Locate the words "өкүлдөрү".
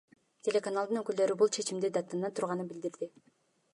1.01-1.35